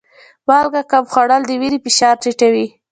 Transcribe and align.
مالګه 0.47 0.81
کم 0.91 1.03
خوړل 1.11 1.41
د 1.47 1.51
وینې 1.61 1.79
فشار 1.85 2.15
ټیټوي. 2.23 2.65